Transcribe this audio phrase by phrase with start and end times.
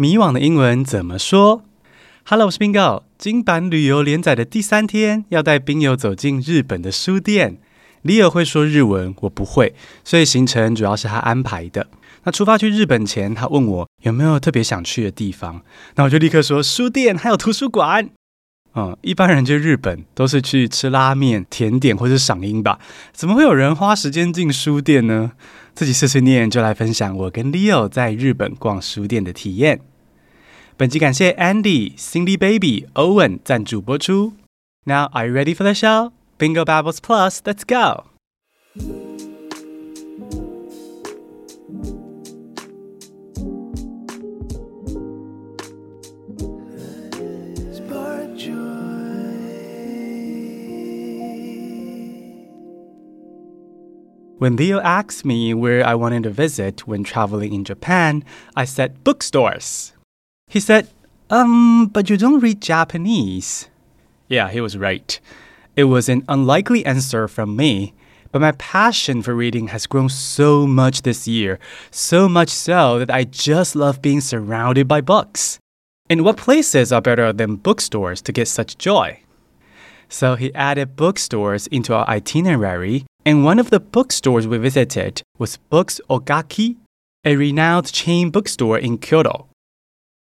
[0.00, 1.62] 迷惘的英文怎么说
[2.24, 3.02] ？Hello，我是 Bingo。
[3.18, 7.58] 金版旅游连载的第三天，要带冰友走进日本的书店。
[8.02, 11.86] Leo 会说日文，我不会，所以行程主要是他安排的。
[12.24, 15.60] 那出发去日本前，他问我有没有特别想去的地方，
[15.96, 18.08] 那我就立刻说书店还有图书馆。
[18.74, 22.78] 嗯，一般人去日本都是去吃拉面、甜点或是赏樱吧？
[23.12, 25.32] 怎么会有人花时间进书店呢？
[25.80, 29.80] 自己碎碎念就来分享我跟 Leo 在日本逛书店的体验。
[30.76, 34.34] 本集感谢 Andy、Cindy Baby、Owen 赞助播出。
[34.84, 36.12] Now are you ready for the show?
[36.36, 38.09] Bingo Babbles Plus, let's go!
[54.40, 58.24] When Leo asked me where I wanted to visit when traveling in Japan,
[58.56, 59.92] I said bookstores.
[60.48, 60.88] He said,
[61.28, 63.68] Um, but you don't read Japanese.
[64.28, 65.20] Yeah, he was right.
[65.76, 67.92] It was an unlikely answer from me,
[68.32, 71.58] but my passion for reading has grown so much this year,
[71.90, 75.58] so much so that I just love being surrounded by books.
[76.08, 79.20] And what places are better than bookstores to get such joy?
[80.08, 85.58] So he added bookstores into our itinerary, and one of the bookstores we visited was
[85.68, 86.76] Books Ogaki,
[87.24, 89.46] a renowned chain bookstore in Kyoto.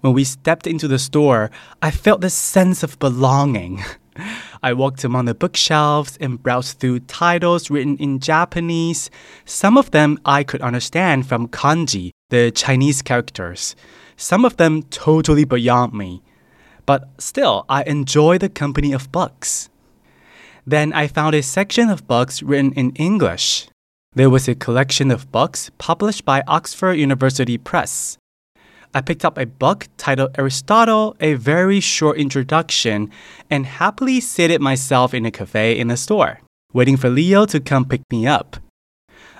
[0.00, 1.50] When we stepped into the store,
[1.82, 3.84] I felt this sense of belonging.
[4.62, 9.10] I walked among the bookshelves and browsed through titles written in Japanese.
[9.44, 13.76] Some of them I could understand from kanji, the Chinese characters.
[14.16, 16.22] Some of them totally beyond me.
[16.86, 19.68] But still, I enjoy the company of books.
[20.68, 23.68] Then I found a section of books written in English.
[24.12, 28.18] There was a collection of books published by Oxford University Press.
[28.92, 33.10] I picked up a book titled Aristotle, A Very Short Introduction,
[33.48, 36.40] and happily seated myself in a cafe in the store,
[36.74, 38.58] waiting for Leo to come pick me up.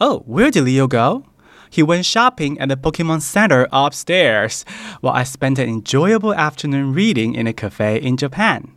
[0.00, 1.26] Oh, where did Leo go?
[1.68, 4.64] He went shopping at the Pokemon Center upstairs,
[5.02, 8.72] while I spent an enjoyable afternoon reading in a cafe in Japan.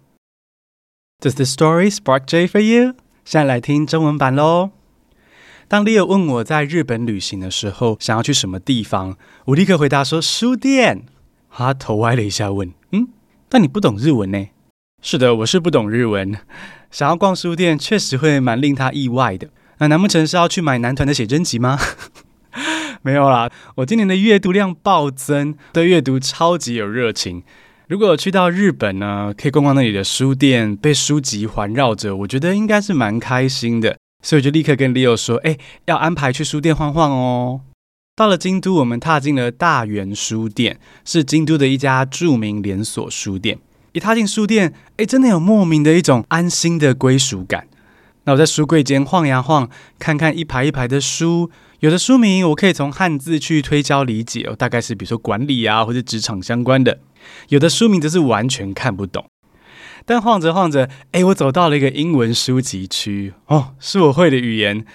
[1.24, 2.96] Does the story spark J for you?
[3.24, 4.72] 现在来听中文版喽。
[5.70, 11.06] 当 Leo 问我在日本旅行的时候想要去什么地方，我立刻回答说书店。
[11.50, 13.08] 他头歪了一下，问：“嗯，
[13.48, 14.48] 但你不懂日文呢？”
[15.02, 16.38] 是的，我是不懂日文。
[16.92, 19.48] 想要逛书店，确实会蛮令他意外的。
[19.78, 21.80] 那难不成是要去买男团的写真集吗？
[23.02, 27.44] 没有啦，我今年的阅读量暴增，对阅读超级有热情。
[27.88, 33.98] 如果去到日本呢，可以逛逛那里的书店，被书籍环绕着，我觉得应该是蛮开心的。
[34.22, 37.60] 所以我就立刻跟 Leo 说：“哎，要安排去书店晃晃哦。”
[38.16, 43.60] 到了京都，我们踏进了大原书店，是京都的一家著名连锁书店。
[43.92, 47.68] 一踏进书店，哎，真的有莫名的一种安心的归属感。
[48.24, 49.70] 那我在书柜间晃呀晃，
[50.00, 51.52] 看看一排一排的书，
[51.82, 56.94] 有的书名我可以从汉字去推敲理解哦，大概是比如说管理啊或者职场相关的；
[57.50, 59.26] 有的书名则是完全看不懂。
[60.06, 64.86] 但晃着晃着，哎，我走到了一个英文书籍区哦，是我会的语言。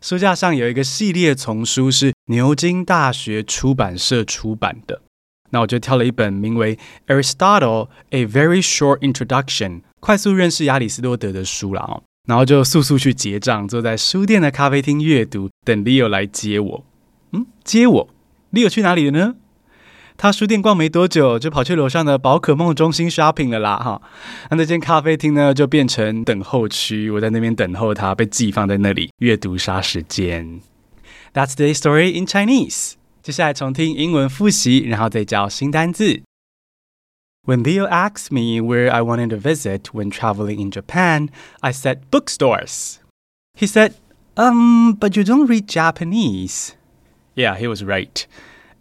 [0.00, 5.02] 书架上有一个系列丛书，是牛津大学出版社出版的。
[5.50, 12.02] 那我就挑了一本名为《Aristotle: A Very Short Introduction》，快速认识亚里士多德的书了哦。
[12.26, 16.84] 然后就速速去结账，坐在书店的咖啡厅阅读，等 Leo 来接我。
[17.32, 18.08] 嗯，接我
[18.52, 19.34] ？Leo 去哪里了呢？
[20.16, 24.00] 他书店逛没多久，就跑去楼上的宝可梦中心 shopping 了啦，哈。
[24.50, 30.60] 那那间咖啡厅呢，就变成等候区，我在那边等候他，被寄放在那里阅读杀时间。
[31.32, 32.92] That's the story in Chinese。
[33.22, 36.22] 接下来重听英文复习，然后再教新单字。
[37.46, 41.28] When Leo asked me where I wanted to visit when traveling in Japan,
[41.60, 42.96] I said bookstores.
[43.58, 43.92] He said,
[44.36, 46.72] Um, but you don't read Japanese.
[47.36, 48.26] Yeah, he was right.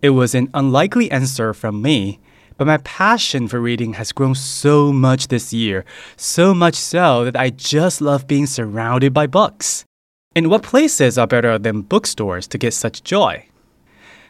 [0.03, 2.19] It was an unlikely answer from me,
[2.57, 5.85] but my passion for reading has grown so much this year,
[6.17, 9.85] so much so that I just love being surrounded by books.
[10.35, 13.45] And what places are better than bookstores to get such joy?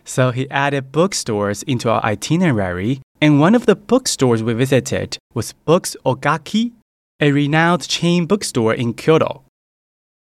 [0.05, 5.53] So he added bookstores into our itinerary, and one of the bookstores we visited was
[5.65, 6.73] Books Ogaki,
[7.19, 9.41] a renowned chain bookstore in Kyoto.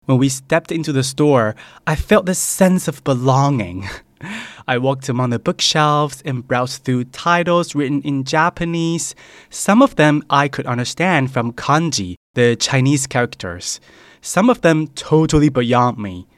[0.04, 1.56] When we stepped into the store,
[1.88, 3.88] I felt this sense of belonging.
[4.70, 9.16] I walked among the bookshelves and browsed through titles written in Japanese.
[9.50, 13.80] Some of them I could understand from kanji, the Chinese characters.
[14.20, 16.28] Some of them totally beyond me.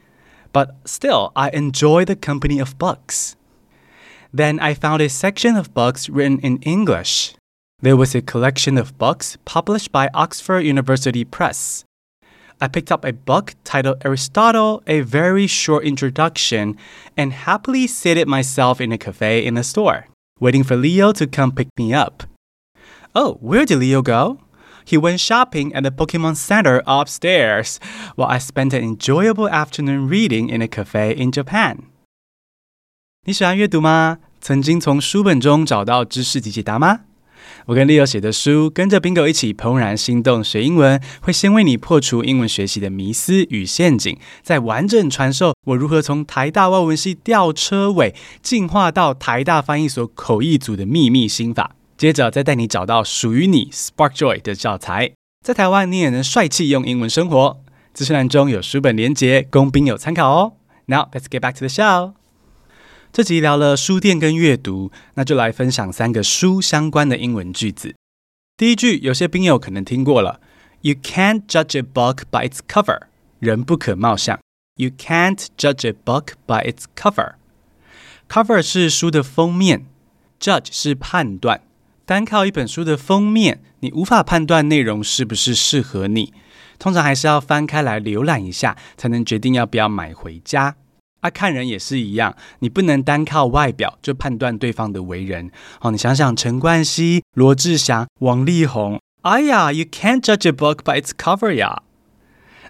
[0.51, 3.37] But still, I enjoy the company of books.
[4.33, 7.35] Then I found a section of books written in English.
[7.83, 11.85] There was a collection of books published by Oxford University Press.
[12.62, 16.76] I picked up a book titled Aristotle, A Very Short Introduction,
[17.16, 20.08] and happily seated myself in a cafe in the store,
[20.40, 22.24] waiting for Leo to come pick me up.
[23.14, 24.40] Oh, where did Leo go?
[24.86, 27.80] He went shopping at the Pokemon Center upstairs,
[28.16, 31.84] while I spent an enjoyable afternoon reading in a cafe in Japan.
[33.26, 34.20] 你喜欢阅读吗？
[34.40, 37.02] 曾经从书本中找到知识及解答吗？
[37.67, 51.73] 我跟 Leo 写的书，跟着 Bingo 一起怦然心动学英文，会先为你破除英文学习的迷思与陷阱，再完整传授我如何从台大外文系吊车尾，进化到台大翻译所口译组的秘密心法。
[51.97, 55.13] 接着再带你找到属于你 Spark Joy 的教材，
[55.45, 57.61] 在台湾你也能帅气用英文生活。
[57.95, 60.53] 资讯栏中有书本连结，供 Bingo 参考哦。
[60.87, 62.22] Now let's get back to the show.
[63.13, 67.95] 这集聊了书店跟阅读，那就来分享三个书相关的英文句子。
[68.57, 70.41] 第一句，有些宾友可能听过了
[70.81, 73.03] ：You can't judge a book by its cover。
[73.39, 74.41] 人不可貌相。
[74.77, 77.35] You can't judge a book by its cover。
[78.31, 79.85] Cover 是书的封面
[80.41, 81.61] ，judge 是判断。
[82.07, 86.33] 单靠一本书的封面，你无法判断内容是不是适合你。
[86.79, 90.77] 通常还是要翻开来浏览一下，才能决定要不要买回家。
[91.22, 95.50] 啊，看人也是一样，你不能单靠外表就判断对方的为人。
[95.82, 101.82] 哦，你想想陈冠希、罗志祥、王力宏，哎呀，You can't judge a book by its cover 呀。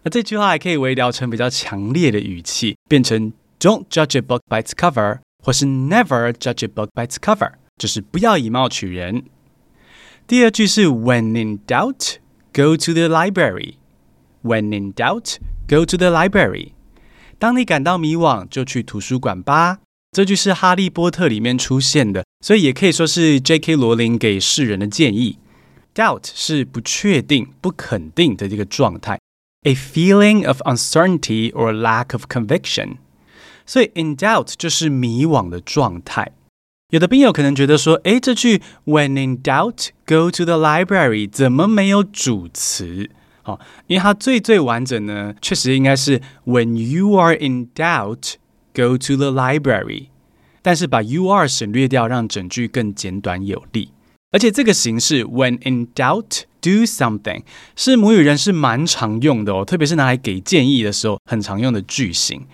[0.04, 9.26] 那这句话还可以微调成比较强烈的语气，变成 Don't judge a book by its cover，或是 Never judge a book by its cover，就是不要以貌取人。
[10.26, 12.16] 第二句是 When in doubt,
[12.54, 13.76] go to the library.
[14.44, 15.36] When in doubt,
[15.68, 16.74] go to the library.
[17.43, 19.81] 当你感到迷惘，就去图书馆吧。
[20.13, 23.75] 这句是《哈利波特》里面出现的，所以也可以说是 J.K.
[23.75, 25.39] 罗琳给世人的建议。
[25.93, 29.19] Doubt 是不确定、不肯定的这个状态
[29.65, 32.99] ，a feeling of uncertainty or lack of conviction。
[33.67, 36.31] 所以 in doubt 就是迷惘的状态。
[36.91, 43.11] 有的宾友可能觉得说，诶，这句 When in doubt, go to the library 怎么没有主词？
[43.43, 48.35] 好，因为它最最完整呢，确实应该是 When you are in doubt,
[48.73, 50.07] go to the library。
[50.63, 53.91] 但是把 you are 省略掉，让整句更简短有力。
[54.31, 57.43] 而且这个形式 When in doubt, do something
[57.75, 62.47] 是母语人是蛮常用的哦，特别是拿来给建议的时候，很常用的句型。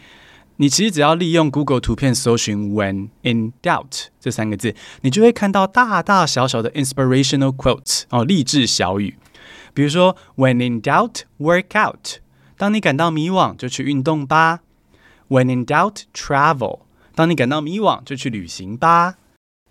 [0.57, 9.15] 你其实只要利用 Google 图片搜寻 When in doubt 这三个字，你就会看到大大小小的 inspirational quotes 哦，励志小语。
[9.74, 12.20] 比如说，When in doubt, work out。
[12.58, 14.62] 当你感到迷惘，就去运动吧。
[15.30, 16.82] When in doubt, travel。
[17.16, 19.16] 当你感到迷惘，就去旅行吧。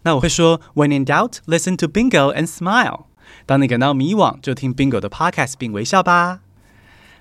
[0.02, 3.04] 那我会说，When in doubt, listen to Bingo and smile。
[3.46, 6.40] 当你感到迷惘，就听 Bingo 的 podcast 并微笑吧。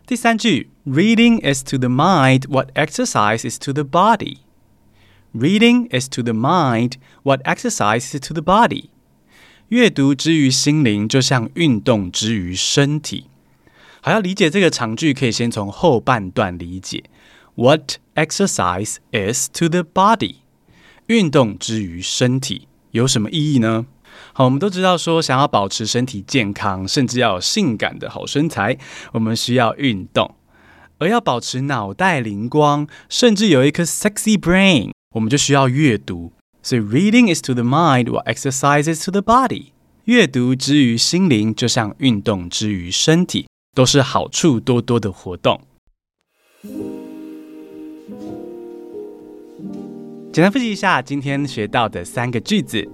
[0.06, 6.96] 第三句，Reading is to the mind what exercise is to the body。Reading is to the mind
[7.24, 8.90] what exercise is to the body。
[9.71, 13.27] 阅读之于心灵，就像运动之于身体。
[14.01, 17.03] 好，要理解这个长句，可以先从后半段理解。
[17.57, 20.37] What exercise is to the body？
[21.07, 23.87] 运动之于身体有什么意义呢？
[24.33, 28.79] 好，我们都知道说，想要保持身体健康，甚至要有性感的好身材，
[29.15, 30.37] 我们需要运动；
[30.99, 36.33] 而要保持脑袋灵光，甚至有一颗 sexy brain，我们就需要阅读。
[36.66, 39.68] 所以，reading is to the mind what exercise is to the body。
[40.06, 45.62] 阅读之于心灵，就像运动之于身体，都是好处多多的活动。
[50.32, 52.88] 简单复习一下今天学到的三个句子：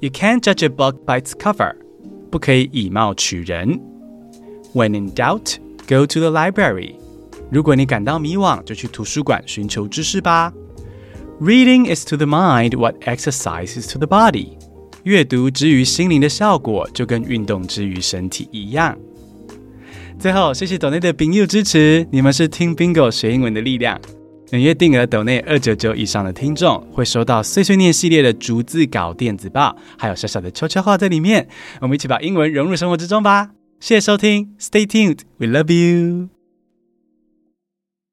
[0.00, 1.76] You can't judge a book by its cover，
[2.30, 3.78] 不可以以貌取人；
[4.74, 6.96] When in doubt, go to the library，
[7.50, 10.52] 如果你感到迷惘，就去图书馆寻求知识吧。
[11.39, 14.57] Reading is to the mind what exercise is to the body。
[15.03, 18.97] 阅读之于心灵的效果，就跟运动之于身体一样。
[20.17, 23.99] 最后，谢谢斗内的朋友支持，你们是听 Bingo 学英文的力量。
[24.51, 31.47] 每月订阅斗内二九九以上的听众，会收到碎碎念系列的逐字稿电子报，还有小小的悄悄话在里面。
[31.81, 33.49] 我们一起把英文融入生活之中吧。
[33.79, 36.32] 谢谢收听，Stay tuned，We love you。